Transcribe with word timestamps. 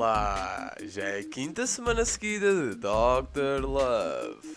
lá! 0.00 0.74
Já 0.82 1.02
é 1.02 1.20
a 1.20 1.24
quinta 1.24 1.66
semana 1.66 2.06
seguida 2.06 2.54
de 2.54 2.76
Dr. 2.76 3.62
Love. 3.62 4.56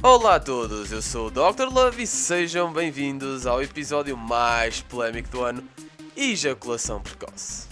Olá 0.00 0.36
a 0.36 0.40
todos, 0.40 0.92
eu 0.92 1.02
sou 1.02 1.26
o 1.26 1.30
Dr. 1.30 1.64
Love 1.72 2.04
e 2.04 2.06
sejam 2.06 2.72
bem-vindos 2.72 3.48
ao 3.48 3.60
episódio 3.60 4.16
mais 4.16 4.80
polémico 4.80 5.28
do 5.28 5.42
ano 5.42 5.68
Ejaculação 6.16 7.02
Precoce. 7.02 7.66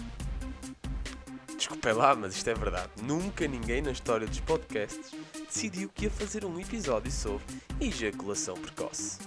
Desculpem 1.57 1.93
lá, 1.93 2.17
mas 2.17 2.35
isto 2.35 2.51
é 2.51 2.55
verdade. 2.55 2.91
Nunca 3.01 3.47
ninguém 3.47 3.81
na 3.81 3.93
história 3.93 4.27
dos 4.27 4.41
podcasts 4.41 5.13
decidiu 5.47 5.89
que 5.95 6.07
ia 6.07 6.11
fazer 6.11 6.45
um 6.45 6.59
episódio 6.59 7.13
sobre 7.13 7.45
ejaculação 7.81 8.57
precoce. 8.57 9.19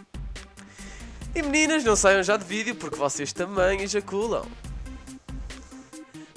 E 1.33 1.41
meninas, 1.41 1.85
não 1.85 1.95
saiam 1.95 2.21
já 2.21 2.35
de 2.35 2.43
vídeo 2.43 2.75
porque 2.75 2.97
vocês 2.97 3.31
também 3.31 3.79
ejaculam. 3.79 4.45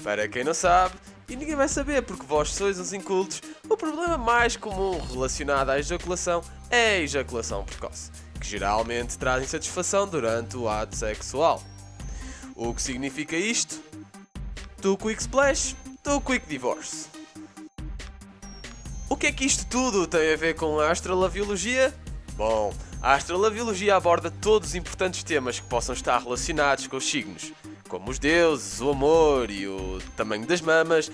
Para 0.01 0.27
quem 0.29 0.43
não 0.43 0.53
sabe, 0.53 0.95
e 1.27 1.35
ninguém 1.35 1.55
vai 1.55 1.67
saber 1.67 2.03
porque 2.03 2.25
vós 2.25 2.53
sois 2.53 2.79
os 2.79 2.93
incultos, 2.93 3.41
o 3.67 3.75
problema 3.75 4.17
mais 4.17 4.55
comum 4.55 4.99
relacionado 5.11 5.69
à 5.69 5.79
ejaculação 5.79 6.43
é 6.69 6.97
a 6.97 6.99
ejaculação 6.99 7.63
precoce, 7.63 8.11
que 8.39 8.47
geralmente 8.47 9.17
traz 9.17 9.43
insatisfação 9.43 10.07
durante 10.07 10.55
o 10.55 10.69
ato 10.69 10.95
sexual. 10.95 11.63
O 12.55 12.73
que 12.73 12.81
significa 12.81 13.35
isto? 13.35 13.81
Do 14.81 14.95
quick 14.97 15.21
splash, 15.21 15.75
do 16.03 16.21
quick 16.21 16.47
divorce. 16.47 17.07
O 19.09 19.17
que 19.17 19.27
é 19.27 19.31
que 19.31 19.45
isto 19.45 19.65
tudo 19.67 20.07
tem 20.07 20.33
a 20.33 20.37
ver 20.37 20.55
com 20.55 20.79
a 20.79 20.91
astrolabiologia? 20.91 21.93
Bom, 22.33 22.73
a 23.01 23.13
astrolabiologia 23.13 23.95
aborda 23.95 24.29
todos 24.29 24.69
os 24.69 24.75
importantes 24.75 25.23
temas 25.23 25.59
que 25.59 25.67
possam 25.67 25.93
estar 25.93 26.17
relacionados 26.19 26.87
com 26.87 26.97
os 26.97 27.05
signos, 27.05 27.53
como 27.87 28.09
os 28.09 28.19
deuses, 28.19 28.81
o 28.81 28.89
amor 28.89 29.49
e 29.49 29.67
o 29.67 29.99
tamanho 30.15 30.45
das 30.45 30.61
mamas. 30.61 31.11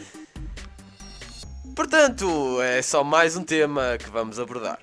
Portanto, 1.75 2.61
é 2.61 2.81
só 2.81 3.03
mais 3.03 3.35
um 3.35 3.43
tema 3.43 3.97
que 3.97 4.09
vamos 4.09 4.39
abordar. 4.39 4.79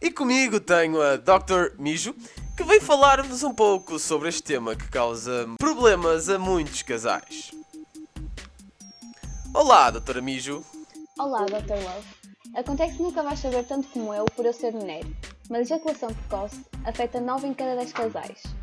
E 0.00 0.10
comigo 0.10 0.60
tenho 0.60 1.00
a 1.00 1.16
Dr. 1.16 1.78
Mijo, 1.78 2.14
que 2.56 2.64
vem 2.64 2.80
falar-nos 2.80 3.42
um 3.42 3.54
pouco 3.54 3.98
sobre 3.98 4.28
este 4.28 4.42
tema 4.42 4.74
que 4.74 4.88
causa 4.88 5.46
problemas 5.58 6.28
a 6.28 6.38
muitos 6.38 6.82
casais. 6.82 7.50
Olá, 9.52 9.90
Dra. 9.90 10.20
Mijo. 10.22 10.64
Olá, 11.18 11.44
Dr. 11.44 11.74
Love. 11.74 12.06
Acontece 12.54 12.96
que 12.96 13.02
nunca 13.02 13.22
vais 13.22 13.38
saber 13.38 13.64
tanto 13.64 13.88
como 13.88 14.12
eu 14.14 14.24
por 14.24 14.44
eu 14.44 14.52
ser 14.52 14.72
mulher, 14.72 15.04
mas 15.48 15.58
a 15.58 15.62
ejaculação 15.74 16.14
precoce 16.14 16.64
afeta 16.84 17.20
9 17.20 17.48
em 17.48 17.54
cada 17.54 17.76
10 17.76 17.92
casais. 17.92 18.59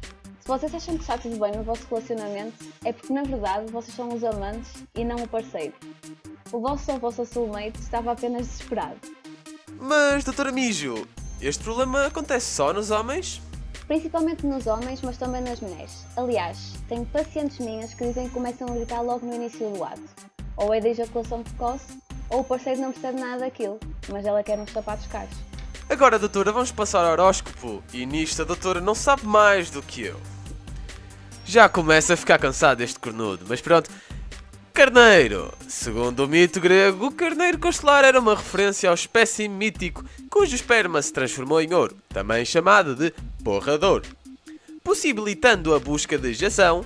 Vocês 0.47 0.73
acham 0.73 0.95
que 0.95 1.01
está 1.01 1.17
tudo 1.17 1.37
bem 1.37 1.51
no 1.51 1.61
vosso 1.61 1.85
relacionamento, 1.89 2.65
é 2.85 2.93
porque 2.93 3.11
na 3.11 3.23
verdade 3.23 3.69
vocês 3.69 3.93
são 3.93 4.07
os 4.13 4.23
amantes 4.23 4.81
e 4.95 5.03
não 5.03 5.17
o 5.17 5.27
parceiro. 5.27 5.73
O 6.53 6.61
vosso 6.61 6.89
ou 6.89 6.99
vossa 6.99 7.25
soulmate 7.25 7.77
estava 7.81 8.13
apenas 8.13 8.47
desesperado. 8.47 8.95
Mas, 9.77 10.23
Dra. 10.23 10.49
Mijo, 10.49 11.05
este 11.41 11.61
problema 11.61 12.05
acontece 12.05 12.45
só 12.45 12.71
nos 12.71 12.91
homens? 12.91 13.41
Principalmente 13.87 14.45
nos 14.45 14.67
homens, 14.67 15.01
mas 15.01 15.17
também 15.17 15.41
nas 15.41 15.59
mulheres. 15.59 16.05
Aliás, 16.15 16.75
tenho 16.87 17.05
pacientes 17.07 17.59
minhas 17.59 17.93
que 17.93 18.07
dizem 18.07 18.29
que 18.29 18.33
começam 18.33 18.69
a 18.69 18.71
gritar 18.71 19.01
logo 19.01 19.25
no 19.25 19.35
início 19.35 19.69
do 19.69 19.83
ato. 19.83 20.01
Ou 20.55 20.73
é 20.73 20.79
da 20.79 20.87
ejaculação 20.87 21.43
precoce, 21.43 21.99
ou 22.29 22.39
o 22.39 22.43
parceiro 22.45 22.79
não 22.79 22.93
percebe 22.93 23.19
nada 23.19 23.41
daquilo, 23.41 23.77
mas 24.07 24.25
ela 24.25 24.41
quer 24.41 24.57
uns 24.57 24.71
sapatos 24.71 25.07
caros. 25.07 25.35
Agora, 25.89 26.17
doutora, 26.17 26.53
vamos 26.53 26.71
passar 26.71 27.03
ao 27.03 27.11
horóscopo. 27.11 27.83
E 27.93 28.05
nisto 28.05 28.43
a 28.43 28.45
doutora 28.45 28.79
não 28.79 28.95
sabe 28.95 29.25
mais 29.25 29.69
do 29.69 29.81
que 29.81 30.03
eu. 30.03 30.36
Já 31.47 31.69
começa 31.69 32.13
a 32.13 32.17
ficar 32.17 32.37
cansado 32.39 32.79
deste 32.79 32.99
cornudo, 32.99 33.45
mas 33.47 33.61
pronto. 33.61 33.89
Carneiro. 34.73 35.53
Segundo 35.65 36.25
o 36.25 36.27
mito 36.27 36.59
grego, 36.59 37.07
o 37.07 37.11
carneiro 37.11 37.57
constelar 37.57 38.03
era 38.03 38.19
uma 38.19 38.35
referência 38.35 38.89
ao 38.89 38.95
espécime 38.95 39.55
mítico 39.55 40.03
cujo 40.29 40.53
esperma 40.53 41.01
se 41.01 41.13
transformou 41.13 41.61
em 41.61 41.73
ouro, 41.73 41.95
também 42.09 42.43
chamado 42.43 42.95
de 42.95 43.13
borrador, 43.39 44.03
possibilitando 44.83 45.73
a 45.73 45.79
busca 45.79 46.17
de 46.17 46.33
jação 46.33 46.83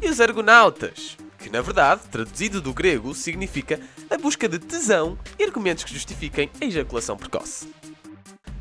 e 0.00 0.08
os 0.10 0.20
argonautas, 0.20 1.16
que 1.38 1.48
na 1.48 1.62
verdade, 1.62 2.02
traduzido 2.10 2.60
do 2.60 2.74
grego, 2.74 3.14
significa 3.14 3.80
a 4.10 4.18
busca 4.18 4.46
de 4.46 4.58
tesão 4.58 5.18
e 5.38 5.42
argumentos 5.42 5.84
que 5.84 5.94
justifiquem 5.94 6.50
a 6.60 6.66
ejaculação 6.66 7.16
precoce. 7.16 7.66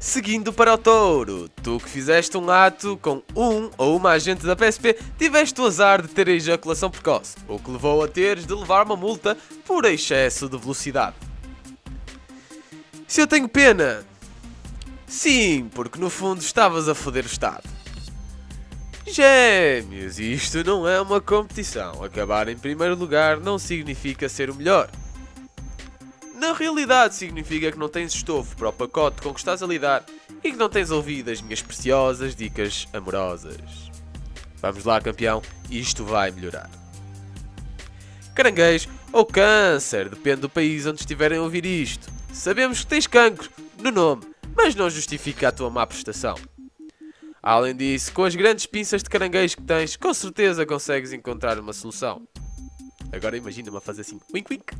Seguindo 0.02 0.52
para 0.52 0.74
o 0.74 0.78
touro, 0.80 1.48
tu 1.62 1.78
que 1.78 1.88
fizeste 1.88 2.36
um 2.36 2.50
ato 2.50 2.98
com 3.04 3.22
um 3.36 3.70
ou 3.78 3.96
uma 3.96 4.10
agente 4.10 4.44
da 4.44 4.56
PSP, 4.56 4.98
tiveste 5.16 5.62
o 5.62 5.66
azar 5.68 6.02
de 6.02 6.08
ter 6.08 6.28
a 6.28 6.32
ejaculação 6.32 6.90
precoce, 6.90 7.36
o 7.48 7.60
que 7.60 7.70
levou 7.70 8.04
a 8.04 8.08
teres 8.08 8.48
de 8.48 8.54
levar 8.56 8.84
uma 8.84 8.96
multa 8.96 9.38
por 9.64 9.86
excesso 9.86 10.50
de 10.50 10.58
velocidade. 10.58 11.16
Se 13.08 13.22
eu 13.22 13.28
tenho 13.28 13.48
pena? 13.48 14.04
Sim, 15.06 15.70
porque 15.72 16.00
no 16.00 16.10
fundo 16.10 16.42
estavas 16.42 16.90
a 16.90 16.96
foder 16.96 17.24
o 17.24 17.28
Estado. 17.28 17.70
Gêmeos, 19.06 20.20
isto 20.20 20.64
não 20.64 20.88
é 20.88 21.00
uma 21.00 21.22
competição. 21.22 22.04
Acabar 22.04 22.48
em 22.48 22.58
primeiro 22.58 22.96
lugar 22.96 23.40
não 23.40 23.60
significa 23.60 24.28
ser 24.28 24.50
o 24.50 24.56
melhor. 24.56 24.90
Na 26.42 26.54
realidade, 26.54 27.14
significa 27.14 27.72
que 27.72 27.78
não 27.78 27.88
tens 27.88 28.16
estofo 28.16 28.58
para 28.58 28.70
o 28.70 28.74
pacote 28.74 29.22
com 29.22 29.32
que 29.32 29.40
estás 29.40 29.62
a 29.62 29.68
lidar 29.68 30.04
e 30.44 30.52
que 30.52 30.58
não 30.58 30.68
tens 30.68 30.90
ouvido 30.90 31.30
as 31.30 31.40
minhas 31.40 31.62
preciosas 31.62 32.36
dicas 32.36 32.88
amorosas. 32.92 33.92
Vamos 34.56 34.84
lá, 34.84 35.00
campeão, 35.00 35.44
isto 35.70 36.04
vai 36.04 36.32
melhorar. 36.32 36.68
Caranguejo 38.34 38.90
ou 39.14 39.24
câncer, 39.24 40.10
depende 40.10 40.42
do 40.42 40.50
país 40.50 40.88
onde 40.88 41.02
estiverem 41.02 41.38
a 41.38 41.44
ouvir 41.44 41.64
isto. 41.64 42.12
Sabemos 42.34 42.80
que 42.80 42.88
tens 42.88 43.06
cancro 43.06 43.48
no 43.78 43.92
nome, 43.92 44.24
mas 44.58 44.74
não 44.74 44.90
justifica 44.90 45.50
a 45.50 45.52
tua 45.52 45.70
má 45.70 45.86
prestação. 45.86 46.34
Além 47.44 47.76
disso, 47.76 48.12
com 48.14 48.24
as 48.24 48.34
grandes 48.34 48.66
pinças 48.66 49.04
de 49.04 49.10
caranguejo 49.12 49.58
que 49.58 49.64
tens, 49.64 49.96
com 49.96 50.12
certeza 50.12 50.66
consegues 50.66 51.14
encontrar 51.14 51.60
uma 51.60 51.72
solução. 51.72 52.28
Agora 53.14 53.38
imagina-me 53.38 53.78
a 53.78 53.82
fazer 53.82 54.02
assim, 54.02 54.20
wink 54.34 54.52
wink. 54.52 54.74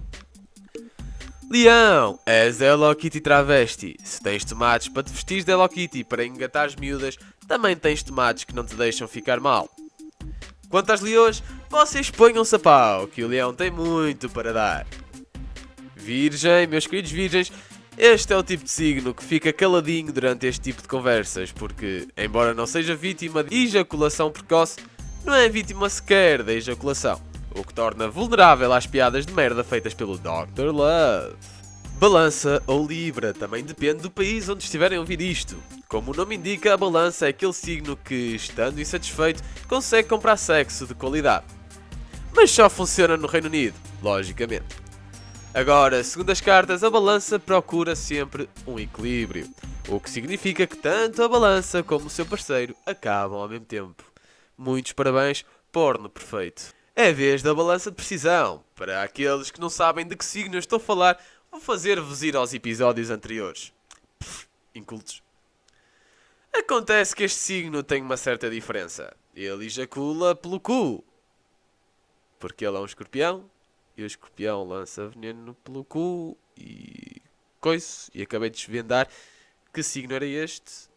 Leão, 1.52 2.18
és 2.26 2.62
Hello 2.62 2.96
Kitty 2.96 3.20
travesti. 3.20 3.98
Se 4.06 4.22
tens 4.22 4.46
tomates 4.46 4.88
para 4.88 5.04
te 5.04 5.12
vestir 5.12 5.44
de 5.44 5.52
Hello 5.52 5.68
Kitty 5.68 6.02
para 6.02 6.26
engatar 6.26 6.66
as 6.66 6.78
miúdas, 6.78 7.18
também 7.46 7.76
tens 7.76 8.02
tomates 8.02 8.46
que 8.46 8.56
não 8.56 8.64
te 8.64 8.74
deixam 8.74 9.06
ficar 9.06 9.38
mal. 9.42 9.70
Quanto 10.70 10.94
às 10.94 11.02
leões, 11.02 11.44
vocês 11.70 12.10
ponham-se 12.10 12.56
a 12.56 12.60
pau, 12.60 13.06
que 13.06 13.22
o 13.22 13.28
leão 13.28 13.54
tem 13.54 13.70
muito 13.70 14.30
para 14.30 14.54
dar. 14.54 14.88
Virgem, 15.94 16.68
meus 16.68 16.88
queridos 16.88 17.12
virgens, 17.12 17.52
este 17.98 18.32
é 18.32 18.38
o 18.38 18.44
tipo 18.44 18.64
de 18.64 18.72
signo 18.72 19.14
que 19.14 19.22
fica 19.22 19.52
caladinho 19.52 20.14
durante 20.14 20.48
este 20.48 20.62
tipo 20.62 20.82
de 20.82 20.88
conversas, 20.88 21.52
porque, 21.52 22.08
embora 22.16 22.54
não 22.54 22.66
seja 22.66 22.96
vítima 22.96 23.44
de 23.44 23.54
ejaculação 23.54 24.32
precoce, 24.32 24.78
não 25.26 25.34
é 25.34 25.50
vítima 25.50 25.90
sequer 25.90 26.44
da 26.44 26.54
ejaculação, 26.54 27.22
o 27.56 27.64
que 27.64 27.74
torna 27.74 28.08
vulnerável 28.08 28.72
às 28.74 28.86
piadas 28.86 29.26
de 29.26 29.34
merda 29.34 29.64
feitas 29.64 29.94
pelo 29.94 30.18
Dr. 30.18 30.72
Love. 30.72 31.36
Balança 32.00 32.64
ou 32.66 32.88
Libra 32.88 33.34
também 33.34 33.64
depende 33.64 34.02
do 34.02 34.10
país 34.10 34.50
onde 34.50 34.64
estiverem 34.64 34.98
a 34.98 35.02
ouvir 35.02 35.22
isto. 35.22 35.56
Como 35.88 36.12
o 36.12 36.16
nome 36.16 36.36
indica, 36.36 36.74
a 36.74 36.78
balança 36.78 37.28
é 37.28 37.30
aquele 37.30 37.54
signo 37.54 37.96
que, 37.96 38.36
estando 38.36 38.82
insatisfeito, 38.82 39.44
consegue 39.68 40.10
comprar 40.10 40.38
sexo 40.38 40.88
de 40.88 40.96
qualidade. 40.96 41.46
Mas 42.34 42.50
só 42.50 42.70
funciona 42.70 43.18
no 43.18 43.28
Reino 43.28 43.48
Unido, 43.48 43.76
logicamente. 44.02 44.82
Agora, 45.54 46.04
segundo 46.04 46.32
as 46.32 46.40
cartas, 46.40 46.84
a 46.84 46.90
balança 46.90 47.38
procura 47.38 47.96
sempre 47.96 48.50
um 48.66 48.80
equilíbrio, 48.80 49.48
o 49.90 50.00
que 50.00 50.10
significa 50.10 50.66
que 50.66 50.78
tanto 50.78 51.22
a 51.22 51.28
balança 51.28 51.84
como 51.84 52.08
o 52.08 52.10
seu 52.10 52.26
parceiro 52.26 52.74
acabam 52.86 53.38
ao 53.38 53.50
mesmo 53.50 53.66
tempo. 53.66 54.04
Muitos 54.58 54.94
parabéns, 54.94 55.46
porno 55.72 56.10
perfeito. 56.10 56.74
É 56.96 57.14
vez 57.14 57.42
da 57.42 57.54
balança 57.54 57.90
de 57.90 57.96
precisão. 57.96 58.64
Para 58.76 59.02
aqueles 59.02 59.50
que 59.50 59.62
não 59.62 59.70
sabem 59.70 60.06
de 60.06 60.16
que 60.16 60.26
signo 60.26 60.58
estou 60.58 60.78
a 60.78 60.80
falar, 60.80 61.24
vou 61.50 61.62
fazer-vos 61.62 62.22
ir 62.22 62.36
aos 62.36 62.54
episódios 62.54 63.10
anteriores. 63.10 63.74
Pff, 64.20 64.48
incultos. 64.76 65.24
Acontece 66.54 67.16
que 67.16 67.24
este 67.24 67.40
signo 67.40 67.82
tem 67.82 68.02
uma 68.02 68.18
certa 68.18 68.50
diferença. 68.50 69.16
Ele 69.34 69.68
ejacula 69.68 70.36
pelo 70.36 70.60
cu. 70.60 71.04
Porque 72.38 72.66
ele 72.66 72.76
é 72.76 72.80
um 72.80 72.86
escorpião 72.86 73.50
e 73.96 74.04
o 74.04 74.06
escorpião 74.06 74.68
lança 74.68 75.08
veneno 75.08 75.56
pelo 75.64 75.86
cu 75.86 76.38
e 76.58 77.22
coice. 77.62 78.12
E 78.14 78.22
acabei 78.22 78.50
de 78.50 78.58
desvendar 78.58 79.08
que 79.74 79.82
signo 79.82 80.14
era 80.14 80.26
este. 80.26 80.90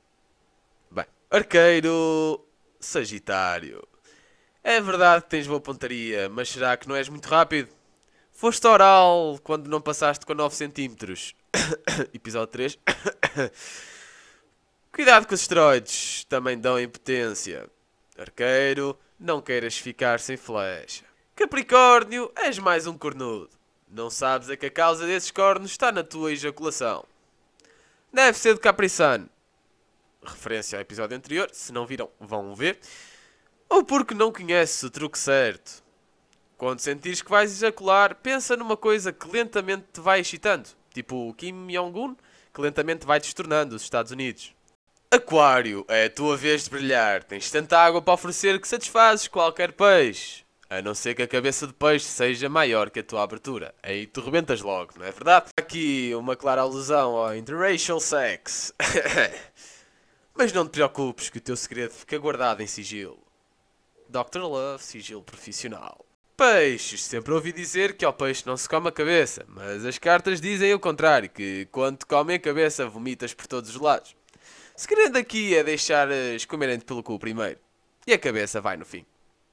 Bem, 0.91 1.07
arqueiro 1.31 2.45
Sagitário. 2.81 3.94
É 4.67 4.81
verdade 4.81 5.25
que 5.25 5.29
tens 5.29 5.47
boa 5.47 5.61
pontaria, 5.61 6.27
mas 6.31 6.49
será 6.49 6.75
que 6.75 6.89
não 6.89 6.97
és 6.97 7.07
muito 7.07 7.29
rápido? 7.29 7.69
Foste 8.33 8.67
oral 8.67 9.39
quando 9.45 9.69
não 9.69 9.79
passaste 9.79 10.25
com 10.25 10.33
9 10.33 10.57
cm. 10.57 11.35
Episódio 12.15 12.47
3. 12.47 12.79
Cuidado 14.91 15.27
com 15.27 15.35
os 15.35 15.43
esteroides, 15.43 16.25
também 16.31 16.59
dão 16.59 16.81
impotência. 16.81 17.69
Arqueiro, 18.17 18.99
não 19.21 19.43
queiras 19.43 19.77
ficar 19.77 20.19
sem 20.19 20.39
flecha. 20.39 21.05
Capricórnio, 21.37 22.33
és 22.35 22.59
mais 22.59 22.87
um 22.87 22.97
cornudo. 22.97 23.51
Não 23.87 24.09
sabes 24.09 24.49
é 24.49 24.57
que 24.57 24.65
a 24.65 24.71
causa 24.71 25.07
desses 25.07 25.31
cornos 25.31 25.73
está 25.73 25.93
na 25.93 26.03
tua 26.03 26.33
ejaculação. 26.33 27.05
Deve 28.11 28.39
ser 28.39 28.55
de 28.55 28.61
Capri-Sun. 28.61 29.27
Referência 30.25 30.79
ao 30.79 30.81
episódio 30.81 31.15
anterior, 31.15 31.51
se 31.53 31.71
não 31.71 31.85
viram, 31.85 32.09
vão 32.19 32.55
ver. 32.55 32.81
Ou 33.75 33.83
porque 33.83 34.15
não 34.15 34.31
conheces 34.31 34.81
o 34.85 34.89
truque 34.89 35.19
certo. 35.19 35.83
Quando 36.57 36.79
sentires 36.79 37.21
que 37.21 37.29
vais 37.29 37.51
ejacular, 37.51 38.15
pensa 38.15 38.57
numa 38.57 38.77
coisa 38.77 39.13
que 39.13 39.29
lentamente 39.29 39.87
te 39.93 40.01
vai 40.01 40.21
excitando, 40.21 40.69
tipo 40.95 41.29
o 41.29 41.35
Kim 41.35 41.67
Jong-un, 41.67 42.15
que 42.55 42.61
lentamente 42.61 43.05
vai 43.05 43.19
destornando 43.19 43.75
os 43.75 43.83
Estados 43.83 44.13
Unidos. 44.13 44.55
Aquário, 45.11 45.85
é 45.89 46.05
a 46.05 46.11
tua 46.11 46.37
vez 46.37 46.63
de 46.63 46.71
brilhar. 46.71 47.25
Tens 47.25 47.51
tanta 47.51 47.77
água 47.77 48.01
para 48.01 48.15
oferecer 48.15 48.61
que 48.61 48.69
satisfazes 48.69 49.27
qualquer 49.27 49.73
peixe. 49.73 50.45
A 50.71 50.81
não 50.81 50.95
ser 50.95 51.17
que 51.17 51.23
a 51.23 51.29
cabeça 51.29 51.67
de 51.67 51.73
peixe 51.73 52.07
seja 52.07 52.49
maior 52.49 52.91
que 52.91 53.01
a 53.01 53.05
tua 53.05 53.25
abertura. 53.25 53.75
Aí 53.83 54.07
tu 54.07 54.21
rebentas 54.21 54.61
logo, 54.61 54.93
não 54.97 55.05
é 55.05 55.11
verdade? 55.11 55.47
Aqui 55.59 56.13
uma 56.15 56.37
clara 56.37 56.63
alusão 56.63 57.17
ao 57.17 57.35
interracial 57.35 57.99
sex. 57.99 58.73
Mas 60.33 60.53
não 60.53 60.65
te 60.65 60.71
preocupes 60.71 61.29
que 61.29 61.39
o 61.39 61.41
teu 61.41 61.57
segredo 61.57 61.91
fica 61.91 62.17
guardado 62.19 62.63
em 62.63 62.69
sigilo. 62.69 63.25
Dr. 64.15 64.43
Love, 64.43 64.81
sigilo 64.81 65.23
profissional. 65.25 66.07
Peixes. 66.37 67.03
Sempre 67.03 67.35
ouvi 67.35 67.53
dizer 67.53 67.97
que 67.97 68.05
ao 68.05 68.13
peixe 68.13 68.47
não 68.47 68.57
se 68.57 68.69
come 68.69 68.89
a 68.89 68.93
cabeça, 68.93 69.45
mas 69.49 69.85
as 69.85 69.99
cartas 69.99 70.41
dizem 70.41 70.73
o 70.73 70.79
contrário, 70.79 71.29
que 71.29 71.67
quando 71.73 72.05
comem 72.07 72.37
a 72.37 72.41
cabeça 72.41 72.87
vomitas 72.87 73.35
por 73.35 73.49
todos 73.49 73.71
os 73.71 73.81
lados. 73.81 74.15
O 74.77 74.81
segredo 74.81 75.19
aqui 75.19 75.57
é 75.57 75.65
deixar 75.65 76.09
comerem-te 76.49 76.85
pelo 76.85 77.03
cu 77.03 77.19
primeiro. 77.19 77.59
E 78.07 78.13
a 78.13 78.19
cabeça 78.19 78.61
vai 78.61 78.77
no 78.77 78.85
fim. 78.85 79.05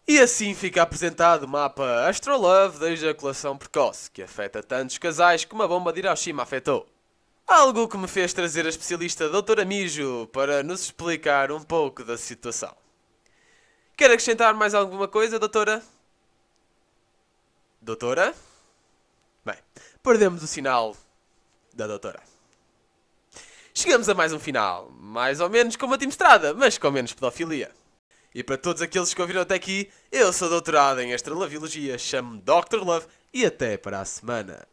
E 0.08 0.20
assim 0.20 0.54
fica 0.54 0.84
apresentado 0.84 1.44
o 1.44 1.48
mapa 1.48 2.08
Astrolove 2.08 2.80
da 2.80 2.92
ejaculação 2.92 3.58
precoce, 3.58 4.12
que 4.12 4.22
afeta 4.22 4.62
tantos 4.62 5.00
casais 5.00 5.44
como 5.44 5.64
a 5.64 5.68
bomba 5.68 5.92
de 5.92 6.02
Hiroshima 6.02 6.44
afetou. 6.44 6.88
Algo 7.48 7.88
que 7.88 7.98
me 7.98 8.08
fez 8.08 8.32
trazer 8.32 8.68
a 8.68 8.70
especialista 8.70 9.28
Doutora 9.28 9.66
Mijo 9.66 10.28
para 10.32 10.62
nos 10.62 10.82
explicar 10.82 11.52
um 11.52 11.62
pouco 11.62 12.04
da 12.04 12.16
situação. 12.16 12.81
Quer 14.02 14.10
acrescentar 14.10 14.56
mais 14.56 14.74
alguma 14.74 15.08
coisa, 15.08 15.38
doutora? 15.38 15.80
Doutora? 17.80 18.34
Bem, 19.46 19.56
perdemos 20.02 20.42
o 20.42 20.48
sinal 20.48 20.98
da 21.72 21.86
doutora. 21.86 22.20
Chegamos 23.76 24.10
a 24.10 24.16
mais 24.16 24.34
um 24.34 24.40
final, 24.40 24.90
mais 24.90 25.40
ou 25.40 25.52
menos 25.52 25.76
como 25.76 25.94
a 25.94 25.98
Estrada, 25.98 26.52
mas 26.52 26.80
com 26.80 26.90
menos 26.90 27.14
pedofilia. 27.14 27.70
E 28.34 28.44
para 28.44 28.58
todos 28.58 28.82
aqueles 28.82 29.14
que 29.14 29.22
ouviram 29.22 29.42
até 29.42 29.54
aqui, 29.54 29.88
eu 30.12 30.34
sou 30.34 30.50
doutorado 30.50 31.00
em 31.00 31.14
Astrologiologia, 31.14 31.96
chamo-me 32.00 32.42
Dr. 32.42 32.84
Love 32.84 33.06
e 33.32 33.46
até 33.46 33.78
para 33.78 34.02
a 34.02 34.06
semana. 34.06 34.68